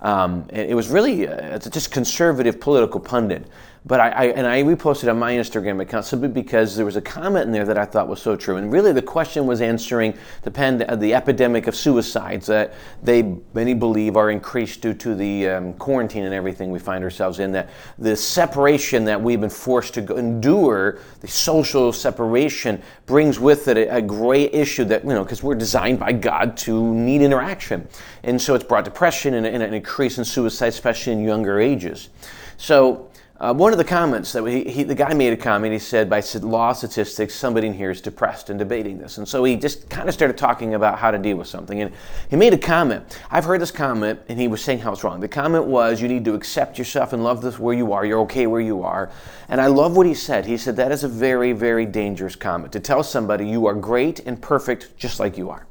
Um, 0.00 0.46
it 0.50 0.74
was 0.74 0.88
really 0.88 1.28
uh, 1.28 1.56
it's 1.56 1.68
just 1.70 1.90
conservative 1.90 2.60
political 2.60 3.00
pundit 3.00 3.46
but 3.86 4.00
I, 4.00 4.08
I, 4.08 4.24
and 4.28 4.46
I 4.46 4.62
reposted 4.62 5.10
on 5.10 5.18
my 5.18 5.34
Instagram 5.34 5.80
account 5.82 6.06
simply 6.06 6.28
because 6.28 6.74
there 6.74 6.86
was 6.86 6.96
a 6.96 7.02
comment 7.02 7.44
in 7.44 7.52
there 7.52 7.66
that 7.66 7.76
I 7.76 7.84
thought 7.84 8.08
was 8.08 8.22
so 8.22 8.34
true. 8.34 8.56
And 8.56 8.72
really, 8.72 8.92
the 8.92 9.02
question 9.02 9.46
was 9.46 9.60
answering 9.60 10.16
the 10.40 10.50
pand- 10.50 10.86
the 11.00 11.12
epidemic 11.12 11.66
of 11.66 11.76
suicides 11.76 12.46
that 12.46 12.72
they 13.02 13.36
many 13.52 13.74
believe 13.74 14.16
are 14.16 14.30
increased 14.30 14.80
due 14.80 14.94
to 14.94 15.14
the 15.14 15.48
um, 15.48 15.74
quarantine 15.74 16.24
and 16.24 16.32
everything 16.32 16.70
we 16.70 16.78
find 16.78 17.04
ourselves 17.04 17.40
in. 17.40 17.52
That 17.52 17.68
the 17.98 18.16
separation 18.16 19.04
that 19.04 19.20
we've 19.20 19.40
been 19.40 19.50
forced 19.50 19.92
to 19.94 20.16
endure, 20.16 20.98
the 21.20 21.28
social 21.28 21.92
separation, 21.92 22.82
brings 23.04 23.38
with 23.38 23.68
it 23.68 23.76
a, 23.76 23.96
a 23.96 24.02
great 24.02 24.54
issue 24.54 24.84
that 24.84 25.04
you 25.04 25.10
know 25.10 25.24
because 25.24 25.42
we're 25.42 25.54
designed 25.54 25.98
by 25.98 26.12
God 26.12 26.56
to 26.58 26.94
need 26.94 27.20
interaction, 27.20 27.86
and 28.22 28.40
so 28.40 28.54
it's 28.54 28.64
brought 28.64 28.86
depression 28.86 29.34
and, 29.34 29.44
and 29.44 29.62
an 29.62 29.74
increase 29.74 30.16
in 30.16 30.24
suicide, 30.24 30.68
especially 30.68 31.12
in 31.12 31.22
younger 31.22 31.60
ages. 31.60 32.08
So 32.56 33.10
uh, 33.40 33.52
one 33.52 33.72
of 33.72 33.78
the 33.78 33.84
comments 33.84 34.32
that 34.32 34.46
he, 34.46 34.84
the 34.84 34.94
guy 34.94 35.12
made 35.12 35.32
a 35.32 35.36
comment, 35.36 35.72
he 35.72 35.78
said, 35.80 36.08
by 36.08 36.22
law 36.40 36.72
statistics, 36.72 37.34
somebody 37.34 37.66
in 37.66 37.74
here 37.74 37.90
is 37.90 38.00
depressed 38.00 38.48
and 38.48 38.60
debating 38.60 38.96
this. 38.96 39.18
And 39.18 39.26
so 39.26 39.42
he 39.42 39.56
just 39.56 39.90
kind 39.90 40.08
of 40.08 40.14
started 40.14 40.38
talking 40.38 40.74
about 40.74 41.00
how 41.00 41.10
to 41.10 41.18
deal 41.18 41.36
with 41.36 41.48
something. 41.48 41.80
And 41.80 41.92
he 42.30 42.36
made 42.36 42.54
a 42.54 42.58
comment. 42.58 43.20
I've 43.32 43.44
heard 43.44 43.60
this 43.60 43.72
comment, 43.72 44.20
and 44.28 44.38
he 44.38 44.46
was 44.46 44.62
saying 44.62 44.78
how 44.78 44.92
it's 44.92 45.02
wrong. 45.02 45.18
The 45.18 45.26
comment 45.26 45.64
was, 45.64 46.00
you 46.00 46.06
need 46.06 46.24
to 46.26 46.34
accept 46.34 46.78
yourself 46.78 47.12
and 47.12 47.24
love 47.24 47.42
this 47.42 47.58
where 47.58 47.74
you 47.74 47.92
are. 47.92 48.06
You're 48.06 48.20
okay 48.20 48.46
where 48.46 48.60
you 48.60 48.84
are. 48.84 49.10
And 49.48 49.60
I 49.60 49.66
love 49.66 49.96
what 49.96 50.06
he 50.06 50.14
said. 50.14 50.46
He 50.46 50.56
said, 50.56 50.76
that 50.76 50.92
is 50.92 51.02
a 51.02 51.08
very, 51.08 51.52
very 51.52 51.86
dangerous 51.86 52.36
comment 52.36 52.72
to 52.72 52.80
tell 52.80 53.02
somebody 53.02 53.48
you 53.48 53.66
are 53.66 53.74
great 53.74 54.20
and 54.20 54.40
perfect 54.40 54.96
just 54.96 55.18
like 55.18 55.36
you 55.36 55.50
are. 55.50 55.66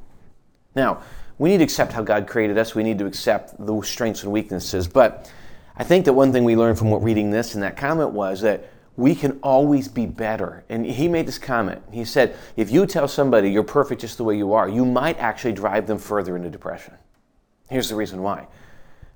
Now, 0.76 1.00
we 1.38 1.48
need 1.48 1.58
to 1.58 1.64
accept 1.64 1.92
how 1.92 2.02
God 2.02 2.26
created 2.26 2.58
us. 2.58 2.74
We 2.74 2.82
need 2.82 2.98
to 2.98 3.06
accept 3.06 3.54
the 3.64 3.80
strengths 3.80 4.22
and 4.22 4.32
weaknesses. 4.32 4.86
But 4.86 5.32
I 5.76 5.84
think 5.84 6.04
that 6.04 6.12
one 6.12 6.32
thing 6.32 6.44
we 6.44 6.56
learned 6.56 6.78
from 6.78 6.90
what 6.90 7.02
reading 7.02 7.30
this 7.30 7.54
and 7.54 7.62
that 7.62 7.76
comment 7.76 8.10
was 8.10 8.40
that 8.42 8.70
we 8.96 9.14
can 9.14 9.40
always 9.42 9.88
be 9.88 10.06
better. 10.06 10.64
And 10.68 10.86
he 10.86 11.08
made 11.08 11.26
this 11.26 11.38
comment. 11.38 11.82
He 11.90 12.04
said, 12.04 12.36
if 12.56 12.70
you 12.70 12.86
tell 12.86 13.08
somebody 13.08 13.50
you're 13.50 13.64
perfect 13.64 14.00
just 14.00 14.18
the 14.18 14.24
way 14.24 14.36
you 14.36 14.52
are, 14.52 14.68
you 14.68 14.84
might 14.84 15.18
actually 15.18 15.52
drive 15.52 15.86
them 15.86 15.98
further 15.98 16.36
into 16.36 16.48
depression. 16.48 16.94
Here's 17.68 17.88
the 17.88 17.96
reason 17.96 18.22
why. 18.22 18.46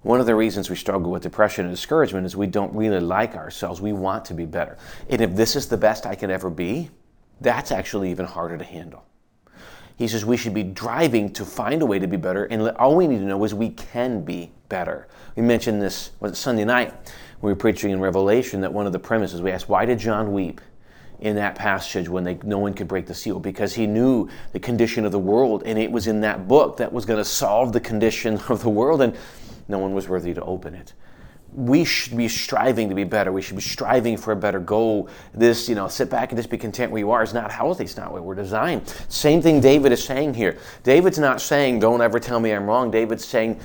One 0.03 0.21
of 0.21 0.27
the 0.27 0.35
reasons 0.35 0.69
we 0.71 0.77
struggle 0.77 1.13
with 1.13 1.23
depression 1.23 1.65
and 1.65 1.75
discouragement 1.75 2.27
is 2.27 2.37
we 2.37 2.47
don't 2.47 2.75
really 2.75 3.01
like 3.01 3.37
ourselves. 3.37 3.81
We 3.81 3.93
want 3.93 4.25
to 4.27 4.35
be 4.35 4.45
better. 4.45 4.79
And 5.09 5.21
if 5.21 5.37
this 5.37 5.55
is 5.55 5.69
the 5.69 5.77
best 5.77 6.07
I 6.07 6.15
can 6.15 6.31
ever 6.31 6.51
be, 6.51 6.91
that's 7.41 7.71
actually 7.71 8.11
even 8.11 8.27
harder 8.27 8.59
to 8.59 8.65
handle. 8.65 9.05
He 9.99 10.07
says 10.07 10.25
we 10.25 10.37
should 10.37 10.55
be 10.55 10.63
driving 10.63 11.33
to 11.33 11.45
find 11.45 11.83
a 11.83 11.87
way 11.87 11.99
to 11.99 12.07
be 12.07 12.17
better, 12.17 12.45
and 12.45 12.71
all 12.77 12.95
we 12.95 13.09
need 13.09 13.19
to 13.19 13.25
know 13.25 13.43
is 13.43 13.53
we 13.53 13.71
can 13.71 14.23
be 14.23 14.53
better. 14.69 15.09
We 15.35 15.43
mentioned 15.43 15.83
this 15.83 16.13
was 16.21 16.39
Sunday 16.39 16.65
night 16.65 16.93
when 17.41 17.51
we 17.51 17.53
were 17.53 17.57
preaching 17.57 17.91
in 17.91 18.01
Revelation 18.01 18.61
that 18.61 18.73
one 18.73 18.87
of 18.87 18.93
the 18.93 19.01
premises 19.01 19.43
we 19.43 19.51
asked, 19.51 19.69
why 19.69 19.85
did 19.85 19.99
John 19.99 20.33
weep? 20.33 20.61
in 21.21 21.35
that 21.35 21.57
passage 21.57 22.09
when 22.09 22.23
they, 22.23 22.39
no 22.45 22.59
one 22.59 22.73
could 22.73 22.87
break 22.87 23.07
the 23.07 23.15
seal 23.15 23.41
because 23.41 23.75
he 23.75 23.87
knew 23.87 24.29
the 24.53 24.61
condition 24.61 25.05
of 25.05 25.13
the 25.13 25.19
world 25.19 25.63
and 25.67 25.77
it 25.77 25.91
was 25.91 26.07
in 26.07 26.21
that 26.21 26.47
book 26.47 26.77
that 26.77 26.93
was 26.93 27.05
going 27.05 27.19
to 27.19 27.25
solve 27.25 27.73
the 27.73 27.81
condition 27.81 28.39
of 28.49 28.63
the 28.63 28.69
world 28.69 29.03
and 29.03 29.17
no 29.67 29.79
one 29.79 29.95
was 29.95 30.09
worthy 30.09 30.33
to 30.33 30.43
open 30.43 30.75
it 30.75 30.93
we 31.55 31.85
should 31.85 32.17
be 32.17 32.29
striving 32.29 32.89
to 32.89 32.95
be 32.95 33.05
better. 33.05 33.33
We 33.33 33.43
should 33.43 33.57
be 33.57 33.63
striving 33.63 34.17
for 34.17 34.33
a 34.33 34.37
better 34.37 34.61
goal. 34.61 35.09
This, 35.33 35.69
you 35.69 35.75
know, 35.75 35.89
sit 35.89 36.11
back 36.11 36.31
and 36.31 36.39
just 36.39 36.51
be 36.51 36.59
content 36.59 36.93
where 36.93 36.99
you 36.99 37.11
are 37.11 37.23
is 37.23 37.35
not 37.35 37.51
healthy. 37.51 37.85
It's 37.85 37.97
not 37.97 38.13
what 38.13 38.23
we're 38.23 38.35
designed. 38.35 38.87
Same 39.09 39.41
thing 39.41 39.61
David 39.61 39.93
is 39.93 40.05
saying 40.05 40.35
here. 40.35 40.59
David's 40.83 41.19
not 41.19 41.41
saying, 41.41 41.81
don't 41.81 42.01
ever 42.01 42.21
tell 42.21 42.39
me 42.39 42.53
I'm 42.53 42.67
wrong. 42.67 42.91
David's 42.91 43.25
saying, 43.25 43.59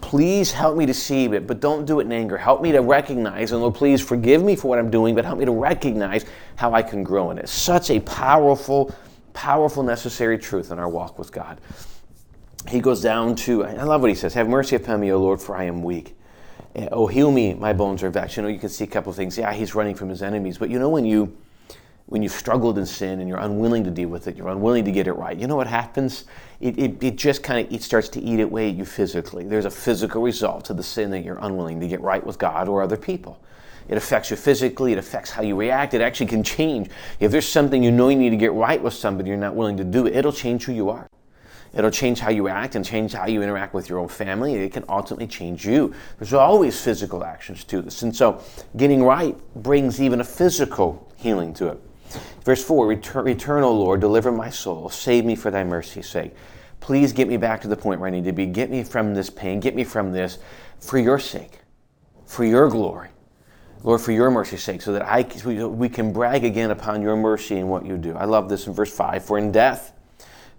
please 0.00 0.52
help 0.52 0.76
me 0.76 0.86
to 0.86 0.94
see 0.94 1.24
it, 1.24 1.46
but 1.46 1.60
don't 1.60 1.86
do 1.86 2.00
it 2.00 2.04
in 2.04 2.12
anger. 2.12 2.36
Help 2.36 2.62
me 2.62 2.72
to 2.72 2.80
recognize, 2.80 3.52
and 3.52 3.60
Lord, 3.60 3.74
please 3.74 4.00
forgive 4.00 4.42
me 4.42 4.56
for 4.56 4.68
what 4.68 4.78
I'm 4.78 4.90
doing, 4.90 5.14
but 5.14 5.24
help 5.24 5.38
me 5.38 5.44
to 5.44 5.52
recognize 5.52 6.24
how 6.56 6.74
I 6.74 6.82
can 6.82 7.02
grow 7.02 7.30
in 7.30 7.38
it. 7.38 7.48
Such 7.48 7.90
a 7.90 8.00
powerful, 8.00 8.94
powerful, 9.32 9.82
necessary 9.82 10.38
truth 10.38 10.70
in 10.70 10.78
our 10.78 10.88
walk 10.88 11.18
with 11.18 11.32
God. 11.32 11.60
He 12.68 12.80
goes 12.80 13.00
down 13.00 13.34
to, 13.36 13.64
I 13.64 13.82
love 13.82 14.02
what 14.02 14.10
he 14.10 14.14
says, 14.14 14.34
Have 14.34 14.48
mercy 14.48 14.76
upon 14.76 15.00
me, 15.00 15.10
O 15.12 15.18
Lord, 15.18 15.40
for 15.40 15.56
I 15.56 15.64
am 15.64 15.82
weak. 15.82 16.14
Oh, 16.74 17.06
heal 17.06 17.32
me, 17.32 17.54
my 17.54 17.72
bones 17.72 18.02
are 18.02 18.10
vexed. 18.10 18.36
You 18.36 18.44
know, 18.44 18.48
you 18.48 18.58
can 18.58 18.68
see 18.68 18.84
a 18.84 18.86
couple 18.86 19.10
of 19.10 19.16
things. 19.16 19.36
Yeah, 19.36 19.52
he's 19.52 19.74
running 19.74 19.94
from 19.94 20.08
his 20.08 20.22
enemies, 20.22 20.58
but 20.58 20.70
you 20.70 20.78
know 20.78 20.88
when 20.88 21.04
you 21.04 21.36
when 22.06 22.24
you've 22.24 22.32
struggled 22.32 22.76
in 22.76 22.84
sin 22.84 23.20
and 23.20 23.28
you're 23.28 23.38
unwilling 23.38 23.84
to 23.84 23.90
deal 23.90 24.08
with 24.08 24.26
it, 24.26 24.36
you're 24.36 24.48
unwilling 24.48 24.84
to 24.84 24.90
get 24.90 25.06
it 25.06 25.12
right, 25.12 25.38
you 25.38 25.46
know 25.46 25.54
what 25.54 25.68
happens? 25.68 26.24
It, 26.60 26.76
it, 26.76 27.02
it 27.02 27.16
just 27.16 27.44
kind 27.44 27.64
of 27.64 27.72
it 27.72 27.84
starts 27.84 28.08
to 28.10 28.20
eat 28.20 28.40
away 28.40 28.68
at 28.68 28.74
you 28.74 28.84
physically. 28.84 29.44
There's 29.44 29.64
a 29.64 29.70
physical 29.70 30.20
result 30.20 30.64
to 30.66 30.74
the 30.74 30.82
sin 30.82 31.10
that 31.12 31.20
you're 31.20 31.38
unwilling 31.40 31.78
to 31.78 31.86
get 31.86 32.00
right 32.00 32.24
with 32.24 32.36
God 32.36 32.68
or 32.68 32.82
other 32.82 32.96
people. 32.96 33.40
It 33.88 33.96
affects 33.96 34.30
you 34.30 34.36
physically, 34.36 34.92
it 34.92 34.98
affects 34.98 35.30
how 35.30 35.42
you 35.42 35.56
react, 35.56 35.94
it 35.94 36.00
actually 36.00 36.26
can 36.26 36.42
change. 36.42 36.90
If 37.18 37.32
there's 37.32 37.48
something 37.48 37.82
you 37.82 37.90
know 37.90 38.08
you 38.08 38.16
need 38.16 38.30
to 38.30 38.36
get 38.36 38.52
right 38.52 38.80
with 38.80 38.94
somebody, 38.94 39.28
you're 39.28 39.38
not 39.38 39.54
willing 39.54 39.76
to 39.78 39.84
do 39.84 40.06
it, 40.06 40.14
it'll 40.14 40.32
change 40.32 40.64
who 40.64 40.72
you 40.72 40.90
are. 40.90 41.09
It'll 41.72 41.90
change 41.90 42.18
how 42.18 42.30
you 42.30 42.48
act 42.48 42.74
and 42.74 42.84
change 42.84 43.12
how 43.12 43.26
you 43.26 43.42
interact 43.42 43.74
with 43.74 43.88
your 43.88 43.98
own 43.98 44.08
family. 44.08 44.54
It 44.54 44.72
can 44.72 44.84
ultimately 44.88 45.28
change 45.28 45.64
you. 45.64 45.94
There's 46.18 46.32
always 46.32 46.80
physical 46.80 47.24
actions 47.24 47.62
to 47.64 47.82
this. 47.82 48.02
And 48.02 48.14
so 48.14 48.42
getting 48.76 49.04
right 49.04 49.36
brings 49.54 50.00
even 50.00 50.20
a 50.20 50.24
physical 50.24 51.12
healing 51.16 51.54
to 51.54 51.68
it. 51.68 51.80
Verse 52.44 52.64
4 52.64 52.86
Return, 52.86 53.24
return, 53.24 53.62
O 53.62 53.72
Lord, 53.72 54.00
deliver 54.00 54.32
my 54.32 54.50
soul, 54.50 54.88
save 54.88 55.24
me 55.24 55.36
for 55.36 55.50
thy 55.50 55.62
mercy's 55.62 56.08
sake. 56.08 56.34
Please 56.80 57.12
get 57.12 57.28
me 57.28 57.36
back 57.36 57.60
to 57.60 57.68
the 57.68 57.76
point 57.76 58.00
where 58.00 58.08
I 58.08 58.10
need 58.10 58.24
to 58.24 58.32
be. 58.32 58.46
Get 58.46 58.70
me 58.70 58.82
from 58.82 59.14
this 59.14 59.30
pain, 59.30 59.60
get 59.60 59.76
me 59.76 59.84
from 59.84 60.12
this 60.12 60.38
for 60.80 60.98
your 60.98 61.18
sake, 61.18 61.60
for 62.26 62.44
your 62.44 62.68
glory. 62.68 63.10
Lord, 63.82 64.00
for 64.00 64.12
your 64.12 64.30
mercy's 64.30 64.62
sake, 64.62 64.82
so 64.82 64.92
that 64.92 65.02
I, 65.02 65.22
we 65.46 65.88
can 65.88 66.12
brag 66.12 66.44
again 66.44 66.70
upon 66.70 67.00
your 67.00 67.16
mercy 67.16 67.56
and 67.56 67.70
what 67.70 67.86
you 67.86 67.96
do. 67.96 68.14
I 68.14 68.24
love 68.26 68.48
this 68.48 68.66
in 68.66 68.74
verse 68.74 68.94
5 68.94 69.24
For 69.24 69.38
in 69.38 69.52
death 69.52 69.94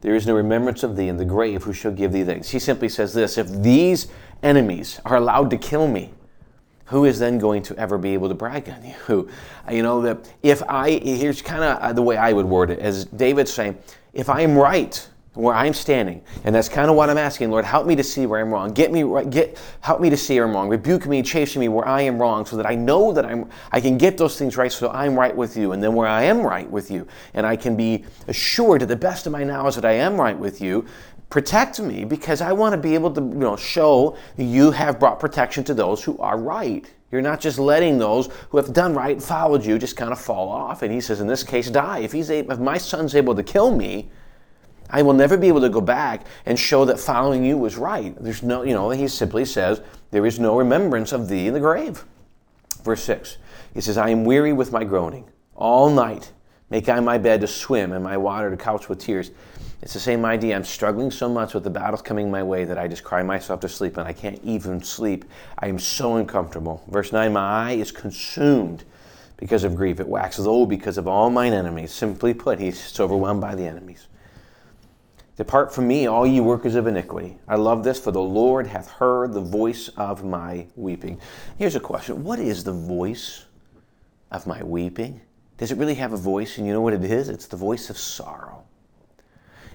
There 0.01 0.15
is 0.15 0.27
no 0.27 0.36
remembrance 0.36 0.84
of 0.84 0.96
thee 0.96 1.08
in 1.08 1.17
the 1.17 1.25
grave 1.25 1.63
who 1.63 1.74
shall 1.74 1.91
give 1.91 2.12
thee 2.12 2.24
thanks. 2.24 2.50
He 2.50 2.60
simply 2.60 2.89
says 2.89 3.13
this 3.13 3.38
If 3.38 3.50
these 3.50 4.08
enemies 4.43 5.00
are 5.05 5.15
allowed 5.15 5.50
to 5.51 5.58
kill 5.58 5.88
me, 5.88 6.12
who 6.86 7.05
is 7.05 7.20
then 7.20 7.38
going 7.38 7.63
to 7.63 7.77
ever 7.77 7.98
be 7.98 8.13
able 8.13 8.27
to 8.27 8.36
brag 8.36 8.70
on 8.70 8.84
you? 8.84 9.29
You 9.72 9.84
know, 9.84 10.01
that 10.01 10.29
if 10.43 10.62
I, 10.67 10.91
here's 10.91 11.41
kind 11.41 11.63
of 11.63 11.77
uh, 11.77 11.93
the 11.93 12.01
way 12.01 12.17
I 12.17 12.34
would 12.34 12.48
word 12.48 12.72
it, 12.72 12.79
as 12.79 13.05
David's 13.05 13.53
saying, 13.53 13.77
if 14.12 14.27
I 14.27 14.41
am 14.41 14.58
right, 14.58 15.08
where 15.33 15.55
I'm 15.55 15.73
standing. 15.73 16.21
And 16.43 16.53
that's 16.53 16.67
kind 16.67 16.89
of 16.89 16.97
what 16.97 17.09
I'm 17.09 17.17
asking, 17.17 17.51
Lord, 17.51 17.63
help 17.63 17.88
me 17.88 17.95
to 17.95 18.03
see 18.03 18.25
where 18.25 18.41
I'm 18.41 18.51
wrong. 18.51 18.73
Get 18.73 18.91
me 18.91 19.03
right, 19.03 19.29
get 19.29 19.57
help 19.79 20.01
me 20.01 20.09
to 20.09 20.17
see 20.17 20.35
where 20.35 20.47
I'm 20.47 20.53
wrong. 20.53 20.67
Rebuke 20.67 21.07
me, 21.07 21.21
chasing 21.21 21.61
me 21.61 21.69
where 21.69 21.88
I 21.88 22.01
am 22.01 22.19
wrong 22.19 22.45
so 22.45 22.57
that 22.57 22.65
I 22.65 22.75
know 22.75 23.13
that 23.13 23.25
I'm 23.25 23.50
I 23.71 23.79
can 23.79 23.97
get 23.97 24.17
those 24.17 24.38
things 24.38 24.57
right 24.57 24.71
so 24.71 24.89
I'm 24.89 25.17
right 25.17 25.35
with 25.35 25.55
you. 25.55 25.71
And 25.71 25.81
then 25.81 25.93
where 25.93 26.07
I 26.07 26.23
am 26.23 26.41
right 26.41 26.69
with 26.69 26.91
you, 26.91 27.07
and 27.33 27.45
I 27.45 27.55
can 27.55 27.77
be 27.77 28.03
assured 28.27 28.81
to 28.81 28.85
the 28.85 28.97
best 28.97 29.25
of 29.25 29.31
my 29.31 29.43
knowledge 29.43 29.75
that 29.75 29.85
I 29.85 29.93
am 29.93 30.19
right 30.19 30.38
with 30.38 30.59
you, 30.59 30.85
protect 31.29 31.79
me 31.79 32.03
because 32.03 32.41
I 32.41 32.51
want 32.51 32.73
to 32.73 32.77
be 32.77 32.93
able 32.93 33.11
to, 33.11 33.21
you 33.21 33.27
know, 33.27 33.55
show 33.55 34.17
you 34.35 34.71
have 34.71 35.00
brought 35.00 35.19
protection 35.19 35.63
to 35.63 35.73
those 35.73 36.03
who 36.03 36.17
are 36.17 36.38
right. 36.38 36.91
You're 37.09 37.21
not 37.21 37.39
just 37.39 37.57
letting 37.57 37.97
those 37.97 38.29
who 38.50 38.57
have 38.57 38.73
done 38.73 38.93
right 38.93 39.13
and 39.15 39.23
followed 39.23 39.65
you 39.65 39.79
just 39.79 39.95
kind 39.95 40.11
of 40.11 40.19
fall 40.19 40.50
off. 40.50 40.81
And 40.81 40.93
he 40.93 41.00
says, 41.00 41.21
in 41.21 41.27
this 41.27 41.43
case, 41.43 41.69
die. 41.69 42.00
If 42.00 42.11
he's 42.11 42.29
if 42.29 42.59
my 42.59 42.77
son's 42.77 43.15
able 43.15 43.35
to 43.35 43.43
kill 43.43 43.73
me, 43.73 44.09
I 44.91 45.01
will 45.01 45.13
never 45.13 45.38
be 45.38 45.48
able 45.48 45.62
to 45.62 45.69
go 45.69 45.81
back 45.81 46.25
and 46.45 46.60
show 46.60 46.83
that 46.86 47.00
following 47.00 47.45
you 47.45 47.57
was 47.57 47.77
right. 47.77 48.13
There's 48.21 48.43
no, 48.43 48.63
you 48.63 48.74
know, 48.74 48.89
he 48.89 49.07
simply 49.07 49.45
says, 49.45 49.81
There 50.12 50.25
is 50.25 50.39
no 50.39 50.57
remembrance 50.57 51.13
of 51.13 51.29
thee 51.29 51.48
in 51.48 51.53
the 51.53 51.60
grave. 51.62 52.03
Verse 52.83 53.01
6, 53.03 53.38
he 53.74 53.81
says, 53.81 53.98
I 53.98 54.10
am 54.10 54.25
weary 54.25 54.53
with 54.53 54.71
my 54.71 54.83
groaning. 54.83 55.25
All 55.55 55.89
night 55.89 56.31
make 56.69 56.89
I 56.89 57.00
my 57.00 57.17
bed 57.17 57.41
to 57.41 57.48
swim 57.48 57.93
and 57.93 58.03
my 58.03 58.17
water 58.17 58.50
to 58.50 58.57
couch 58.57 58.89
with 58.89 59.00
tears. 59.00 59.31
It's 59.81 59.93
the 59.93 60.00
same 60.00 60.25
idea. 60.25 60.55
I'm 60.55 60.63
struggling 60.63 61.10
so 61.10 61.29
much 61.29 61.53
with 61.53 61.63
the 61.63 61.69
battles 61.69 62.01
coming 62.01 62.29
my 62.29 62.43
way 62.43 62.65
that 62.65 62.77
I 62.77 62.88
just 62.88 63.03
cry 63.03 63.24
myself 63.24 63.62
to 63.62 63.69
sleep 63.69 63.98
and 63.98 64.07
I 64.07 64.13
can't 64.13 64.39
even 64.43 64.83
sleep. 64.83 65.25
I 65.57 65.67
am 65.67 65.79
so 65.79 66.17
uncomfortable. 66.17 66.83
Verse 66.88 67.12
9, 67.12 67.33
my 67.33 67.69
eye 67.69 67.71
is 67.74 67.91
consumed 67.91 68.83
because 69.38 69.63
of 69.63 69.75
grief. 69.75 70.00
It 70.00 70.07
waxes 70.07 70.45
old 70.45 70.69
because 70.69 70.98
of 70.98 71.07
all 71.07 71.29
mine 71.29 71.53
enemies. 71.53 71.91
Simply 71.91 72.33
put, 72.33 72.60
he's 72.60 73.00
overwhelmed 73.00 73.41
by 73.41 73.55
the 73.55 73.65
enemies. 73.65 74.07
Depart 75.38 75.73
from 75.73 75.88
me, 75.88 76.07
all 76.07 76.27
ye 76.27 76.39
workers 76.39 76.75
of 76.75 76.88
iniquity. 76.88 77.38
I 77.47 77.55
love 77.55 77.83
this, 77.83 78.00
for 78.00 78.11
the 78.11 78.21
Lord 78.21 78.67
hath 78.67 78.89
heard 78.89 79.33
the 79.33 79.41
voice 79.41 79.88
of 79.89 80.23
my 80.23 80.67
weeping. 80.75 81.19
Here's 81.57 81.75
a 81.75 81.79
question 81.79 82.23
What 82.23 82.39
is 82.39 82.63
the 82.63 82.73
voice 82.73 83.45
of 84.29 84.45
my 84.45 84.61
weeping? 84.63 85.21
Does 85.57 85.71
it 85.71 85.77
really 85.77 85.95
have 85.95 86.13
a 86.13 86.17
voice? 86.17 86.57
And 86.57 86.67
you 86.67 86.73
know 86.73 86.81
what 86.81 86.93
it 86.93 87.03
is? 87.03 87.29
It's 87.29 87.47
the 87.47 87.57
voice 87.57 87.89
of 87.89 87.97
sorrow. 87.97 88.65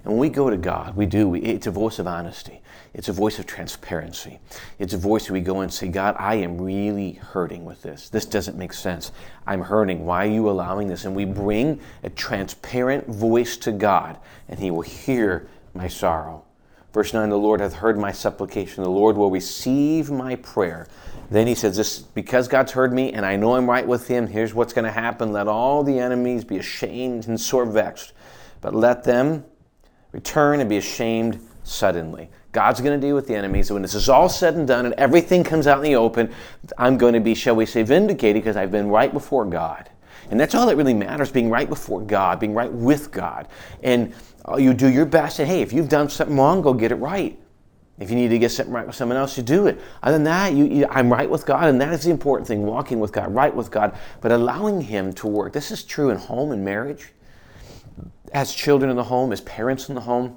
And 0.06 0.14
when 0.14 0.20
we 0.20 0.28
go 0.28 0.48
to 0.48 0.56
God, 0.56 0.94
we 0.94 1.04
do. 1.04 1.28
We, 1.28 1.40
it's 1.40 1.66
a 1.66 1.72
voice 1.72 1.98
of 1.98 2.06
honesty. 2.06 2.62
It's 2.94 3.08
a 3.08 3.12
voice 3.12 3.40
of 3.40 3.46
transparency. 3.46 4.38
It's 4.78 4.94
a 4.94 4.98
voice 4.98 5.28
we 5.28 5.40
go 5.40 5.62
and 5.62 5.72
say, 5.74 5.88
God, 5.88 6.14
I 6.16 6.36
am 6.36 6.60
really 6.60 7.14
hurting 7.14 7.64
with 7.64 7.82
this. 7.82 8.08
This 8.08 8.24
doesn't 8.24 8.56
make 8.56 8.72
sense. 8.72 9.10
I'm 9.48 9.62
hurting. 9.62 10.06
Why 10.06 10.24
are 10.24 10.30
you 10.30 10.48
allowing 10.48 10.86
this? 10.86 11.06
And 11.06 11.16
we 11.16 11.24
bring 11.24 11.80
a 12.04 12.10
transparent 12.10 13.08
voice 13.08 13.56
to 13.56 13.72
God, 13.72 14.20
and 14.48 14.60
He 14.60 14.70
will 14.70 14.82
hear 14.82 15.48
my 15.74 15.88
sorrow. 15.88 16.44
Verse 16.92 17.12
9 17.12 17.28
The 17.28 17.36
Lord 17.36 17.58
hath 17.58 17.74
heard 17.74 17.98
my 17.98 18.12
supplication. 18.12 18.84
The 18.84 18.88
Lord 18.90 19.16
will 19.16 19.32
receive 19.32 20.08
my 20.08 20.36
prayer. 20.36 20.86
Then 21.32 21.48
he 21.48 21.56
says, 21.56 21.76
This 21.76 21.98
because 21.98 22.46
God's 22.46 22.70
heard 22.70 22.92
me 22.92 23.12
and 23.12 23.26
I 23.26 23.34
know 23.34 23.56
I'm 23.56 23.68
right 23.68 23.84
with 23.84 24.06
him, 24.06 24.28
here's 24.28 24.54
what's 24.54 24.72
going 24.72 24.84
to 24.84 24.92
happen. 24.92 25.32
Let 25.32 25.48
all 25.48 25.82
the 25.82 25.98
enemies 25.98 26.44
be 26.44 26.58
ashamed 26.58 27.26
and 27.26 27.40
sore 27.40 27.66
vexed, 27.66 28.12
but 28.60 28.72
let 28.72 29.02
them 29.02 29.44
return 30.16 30.60
and 30.60 30.68
be 30.68 30.78
ashamed 30.78 31.38
suddenly. 31.62 32.30
God's 32.52 32.80
going 32.80 32.98
to 32.98 33.06
deal 33.06 33.14
with 33.14 33.26
the 33.26 33.34
enemies. 33.34 33.68
And 33.68 33.74
When 33.74 33.82
this 33.82 33.94
is 33.94 34.08
all 34.08 34.30
said 34.30 34.54
and 34.54 34.66
done 34.66 34.86
and 34.86 34.94
everything 34.94 35.44
comes 35.44 35.66
out 35.66 35.76
in 35.76 35.84
the 35.84 35.96
open, 35.96 36.32
I'm 36.78 36.96
going 36.96 37.12
to 37.12 37.20
be, 37.20 37.34
shall 37.34 37.54
we 37.54 37.66
say, 37.66 37.82
vindicated 37.82 38.42
because 38.42 38.56
I've 38.56 38.70
been 38.70 38.88
right 38.88 39.12
before 39.12 39.44
God. 39.44 39.90
And 40.30 40.40
that's 40.40 40.54
all 40.54 40.66
that 40.66 40.76
really 40.76 40.94
matters 40.94 41.30
being 41.30 41.50
right 41.50 41.68
before 41.68 42.00
God, 42.00 42.40
being 42.40 42.54
right 42.54 42.72
with 42.72 43.12
God. 43.12 43.46
And 43.82 44.14
uh, 44.48 44.56
you 44.56 44.72
do 44.72 44.88
your 44.88 45.04
best. 45.04 45.38
And 45.38 45.46
hey, 45.46 45.60
if 45.60 45.70
you've 45.72 45.90
done 45.90 46.08
something 46.08 46.36
wrong, 46.36 46.62
go 46.62 46.72
get 46.72 46.92
it 46.92 46.96
right. 46.96 47.38
If 47.98 48.08
you 48.10 48.16
need 48.16 48.28
to 48.28 48.38
get 48.38 48.50
something 48.50 48.74
right 48.74 48.86
with 48.86 48.96
someone 48.96 49.18
else, 49.18 49.36
you 49.36 49.42
do 49.42 49.66
it. 49.66 49.78
Other 50.02 50.14
than 50.14 50.24
that, 50.24 50.54
you, 50.54 50.64
you, 50.64 50.86
I'm 50.90 51.12
right 51.12 51.28
with 51.28 51.44
God, 51.44 51.68
and 51.68 51.80
that 51.80 51.92
is 51.92 52.04
the 52.04 52.10
important 52.10 52.48
thing 52.48 52.64
walking 52.64 53.00
with 53.00 53.12
God, 53.12 53.34
right 53.34 53.54
with 53.54 53.70
God, 53.70 53.96
but 54.20 54.32
allowing 54.32 54.80
Him 54.80 55.12
to 55.14 55.26
work. 55.26 55.52
This 55.52 55.70
is 55.70 55.82
true 55.82 56.10
in 56.10 56.18
home 56.18 56.52
and 56.52 56.64
marriage, 56.64 57.12
as 58.32 58.52
children 58.54 58.90
in 58.90 58.96
the 58.96 59.04
home, 59.04 59.32
as 59.32 59.40
parents 59.42 59.88
in 59.88 59.94
the 59.94 60.00
home, 60.00 60.36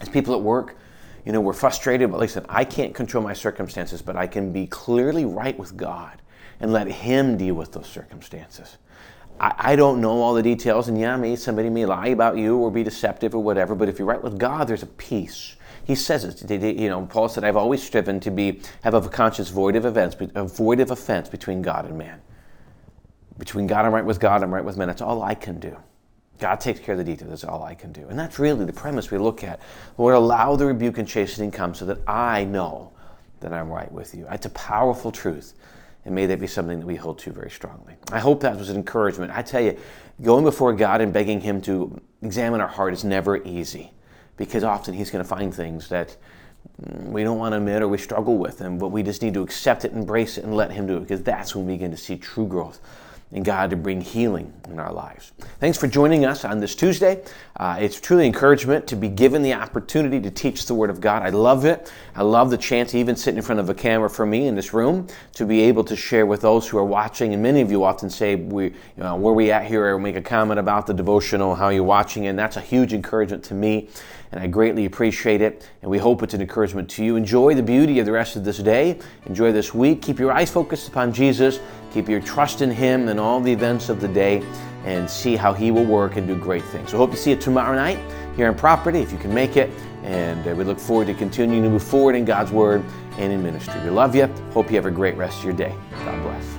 as 0.00 0.08
people 0.08 0.34
at 0.34 0.40
work. 0.40 0.76
You 1.24 1.32
know, 1.32 1.40
we're 1.40 1.52
frustrated, 1.52 2.10
but 2.10 2.20
listen, 2.20 2.46
I 2.48 2.64
can't 2.64 2.94
control 2.94 3.22
my 3.22 3.34
circumstances, 3.34 4.00
but 4.00 4.16
I 4.16 4.26
can 4.26 4.52
be 4.52 4.66
clearly 4.66 5.24
right 5.24 5.58
with 5.58 5.76
God 5.76 6.22
and 6.60 6.72
let 6.72 6.88
Him 6.88 7.36
deal 7.36 7.54
with 7.54 7.72
those 7.72 7.86
circumstances. 7.86 8.78
I, 9.40 9.54
I 9.58 9.76
don't 9.76 10.00
know 10.00 10.20
all 10.22 10.34
the 10.34 10.42
details, 10.42 10.88
and 10.88 10.98
yeah, 10.98 11.16
maybe 11.16 11.36
somebody 11.36 11.70
may 11.70 11.86
lie 11.86 12.08
about 12.08 12.38
you 12.38 12.56
or 12.56 12.70
be 12.70 12.82
deceptive 12.82 13.34
or 13.34 13.42
whatever, 13.42 13.74
but 13.74 13.88
if 13.88 13.98
you're 13.98 14.08
right 14.08 14.22
with 14.22 14.38
God, 14.38 14.68
there's 14.68 14.82
a 14.82 14.86
peace. 14.86 15.56
He 15.84 15.94
says 15.94 16.24
it. 16.24 16.50
You 16.50 16.90
know, 16.90 17.06
Paul 17.06 17.28
said, 17.28 17.44
"I've 17.44 17.56
always 17.56 17.82
striven 17.82 18.20
to 18.20 18.30
be 18.30 18.60
have 18.82 18.94
a 18.94 19.00
conscience 19.08 19.48
void 19.48 19.74
of 19.74 19.86
events, 19.86 20.16
a 20.34 20.44
void 20.44 20.80
of 20.80 20.90
offense 20.90 21.28
between 21.28 21.62
God 21.62 21.86
and 21.86 21.96
man. 21.96 22.20
Between 23.38 23.66
God, 23.66 23.86
I'm 23.86 23.94
right 23.94 24.04
with 24.04 24.20
God. 24.20 24.42
I'm 24.42 24.52
right 24.52 24.64
with 24.64 24.76
man. 24.76 24.88
That's 24.88 25.00
all 25.00 25.22
I 25.22 25.34
can 25.34 25.58
do. 25.58 25.76
God 26.38 26.60
takes 26.60 26.80
care 26.80 26.94
of 26.94 26.98
the 26.98 27.04
details. 27.04 27.30
That's 27.30 27.44
all 27.44 27.62
I 27.62 27.74
can 27.74 27.92
do. 27.92 28.06
And 28.08 28.18
that's 28.18 28.38
really 28.38 28.64
the 28.64 28.72
premise 28.72 29.10
we 29.10 29.18
look 29.18 29.42
at. 29.42 29.60
Lord, 29.96 30.14
allow 30.14 30.56
the 30.56 30.66
rebuke 30.66 30.98
and 30.98 31.08
chastening 31.08 31.50
come 31.50 31.74
so 31.74 31.84
that 31.86 31.98
I 32.08 32.44
know 32.44 32.92
that 33.40 33.52
I'm 33.52 33.68
right 33.68 33.90
with 33.90 34.14
you. 34.14 34.26
It's 34.30 34.46
a 34.46 34.50
powerful 34.50 35.10
truth 35.10 35.54
and 36.08 36.14
may 36.14 36.24
that 36.24 36.40
be 36.40 36.46
something 36.46 36.80
that 36.80 36.86
we 36.86 36.96
hold 36.96 37.18
to 37.18 37.30
very 37.30 37.50
strongly. 37.50 37.94
I 38.10 38.18
hope 38.18 38.40
that 38.40 38.56
was 38.56 38.70
an 38.70 38.76
encouragement. 38.76 39.30
I 39.30 39.42
tell 39.42 39.60
you, 39.60 39.76
going 40.22 40.42
before 40.42 40.72
God 40.72 41.02
and 41.02 41.12
begging 41.12 41.38
Him 41.38 41.60
to 41.62 42.00
examine 42.22 42.62
our 42.62 42.68
heart 42.68 42.94
is 42.94 43.04
never 43.04 43.36
easy 43.44 43.92
because 44.38 44.64
often 44.64 44.94
He's 44.94 45.10
going 45.10 45.22
to 45.22 45.28
find 45.28 45.54
things 45.54 45.90
that 45.90 46.16
we 46.78 47.24
don't 47.24 47.36
want 47.36 47.52
to 47.52 47.58
admit 47.58 47.82
or 47.82 47.88
we 47.88 47.98
struggle 47.98 48.38
with, 48.38 48.62
and 48.62 48.80
but 48.80 48.88
we 48.88 49.02
just 49.02 49.20
need 49.20 49.34
to 49.34 49.42
accept 49.42 49.84
it, 49.84 49.92
embrace 49.92 50.38
it, 50.38 50.44
and 50.44 50.56
let 50.56 50.70
Him 50.70 50.86
do 50.86 50.96
it 50.96 51.00
because 51.00 51.22
that's 51.22 51.54
when 51.54 51.66
we 51.66 51.74
begin 51.74 51.90
to 51.90 51.96
see 51.98 52.16
true 52.16 52.46
growth 52.46 52.80
and 53.32 53.44
God 53.44 53.70
to 53.70 53.76
bring 53.76 54.00
healing 54.00 54.52
in 54.70 54.78
our 54.78 54.92
lives. 54.92 55.32
Thanks 55.60 55.76
for 55.76 55.86
joining 55.86 56.24
us 56.24 56.44
on 56.44 56.60
this 56.60 56.74
Tuesday. 56.74 57.22
Uh, 57.56 57.76
it's 57.78 58.00
truly 58.00 58.26
encouragement 58.26 58.86
to 58.86 58.96
be 58.96 59.08
given 59.08 59.42
the 59.42 59.52
opportunity 59.52 60.20
to 60.20 60.30
teach 60.30 60.66
the 60.66 60.74
Word 60.74 60.88
of 60.88 61.00
God. 61.00 61.22
I 61.22 61.30
love 61.30 61.64
it. 61.64 61.92
I 62.14 62.22
love 62.22 62.50
the 62.50 62.56
chance, 62.56 62.94
even 62.94 63.16
sitting 63.16 63.36
in 63.36 63.42
front 63.42 63.60
of 63.60 63.68
a 63.68 63.74
camera 63.74 64.08
for 64.08 64.24
me 64.24 64.46
in 64.46 64.54
this 64.54 64.72
room, 64.72 65.06
to 65.34 65.44
be 65.44 65.60
able 65.62 65.84
to 65.84 65.96
share 65.96 66.24
with 66.24 66.40
those 66.40 66.66
who 66.66 66.78
are 66.78 66.84
watching. 66.84 67.34
And 67.34 67.42
many 67.42 67.60
of 67.60 67.70
you 67.70 67.84
often 67.84 68.08
say, 68.08 68.34
"We, 68.34 68.64
you 68.64 68.72
know, 68.96 69.16
where 69.16 69.34
we 69.34 69.50
at 69.50 69.66
here?" 69.66 69.94
or 69.94 69.98
make 69.98 70.16
a 70.16 70.22
comment 70.22 70.58
about 70.58 70.86
the 70.86 70.94
devotional, 70.94 71.54
how 71.54 71.68
you're 71.68 71.84
watching, 71.84 72.26
and 72.26 72.38
that's 72.38 72.56
a 72.56 72.62
huge 72.62 72.94
encouragement 72.94 73.44
to 73.44 73.54
me 73.54 73.88
and 74.32 74.40
I 74.40 74.46
greatly 74.46 74.84
appreciate 74.84 75.40
it. 75.40 75.68
And 75.82 75.90
we 75.90 75.98
hope 75.98 76.22
it's 76.22 76.34
an 76.34 76.40
encouragement 76.40 76.88
to 76.90 77.04
you. 77.04 77.16
Enjoy 77.16 77.54
the 77.54 77.62
beauty 77.62 77.98
of 77.98 78.06
the 78.06 78.12
rest 78.12 78.36
of 78.36 78.44
this 78.44 78.58
day. 78.58 78.98
Enjoy 79.26 79.52
this 79.52 79.72
week. 79.74 80.02
Keep 80.02 80.18
your 80.18 80.32
eyes 80.32 80.50
focused 80.50 80.88
upon 80.88 81.12
Jesus 81.12 81.60
Keep 81.92 82.08
your 82.08 82.20
trust 82.20 82.62
in 82.62 82.70
Him 82.70 83.08
and 83.08 83.18
all 83.18 83.40
the 83.40 83.52
events 83.52 83.88
of 83.88 84.00
the 84.00 84.08
day 84.08 84.42
and 84.84 85.08
see 85.08 85.36
how 85.36 85.52
He 85.52 85.70
will 85.70 85.84
work 85.84 86.16
and 86.16 86.26
do 86.26 86.36
great 86.36 86.64
things. 86.64 86.90
So, 86.90 86.96
hope 86.96 87.10
to 87.10 87.16
see 87.16 87.30
you 87.30 87.36
tomorrow 87.36 87.74
night 87.74 87.98
here 88.36 88.48
in 88.48 88.54
Property 88.54 89.00
if 89.00 89.12
you 89.12 89.18
can 89.18 89.32
make 89.32 89.56
it. 89.56 89.70
And 90.04 90.46
uh, 90.46 90.54
we 90.54 90.64
look 90.64 90.78
forward 90.78 91.08
to 91.08 91.14
continuing 91.14 91.62
to 91.64 91.70
move 91.70 91.82
forward 91.82 92.14
in 92.14 92.24
God's 92.24 92.52
Word 92.52 92.84
and 93.18 93.32
in 93.32 93.42
ministry. 93.42 93.80
We 93.82 93.90
love 93.90 94.14
you. 94.14 94.26
Hope 94.52 94.70
you 94.70 94.76
have 94.76 94.86
a 94.86 94.90
great 94.90 95.16
rest 95.16 95.38
of 95.38 95.44
your 95.44 95.54
day. 95.54 95.74
God 96.04 96.57